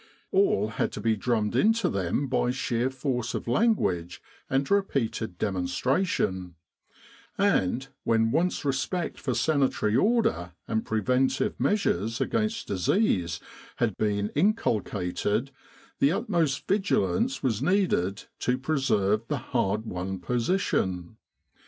[0.31, 6.55] All had to be drummed into them by sheer force of language 4ind repeated demonstration;
[7.37, 13.39] and, when once respect for sanitary order and preventive measures against disease
[13.75, 15.51] had been inculcated,
[15.99, 21.17] the utmost vigilance was needed to preserve the hard won position.